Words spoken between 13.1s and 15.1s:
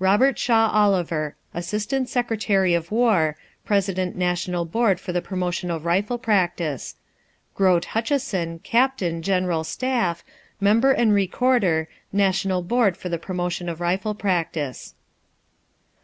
Promotion of Rifle Practice.